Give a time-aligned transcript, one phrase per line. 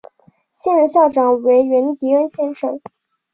[0.49, 2.81] 现任校长为源迪恩先生。